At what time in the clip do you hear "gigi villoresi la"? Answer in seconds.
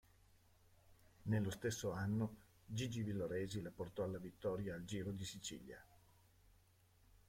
2.65-3.69